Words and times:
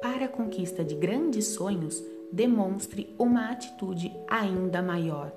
para 0.00 0.26
a 0.26 0.28
conquista 0.28 0.84
de 0.84 0.94
grandes 0.94 1.46
sonhos, 1.48 2.02
demonstre 2.32 3.14
uma 3.18 3.50
atitude 3.50 4.12
ainda 4.28 4.82
maior. 4.82 5.32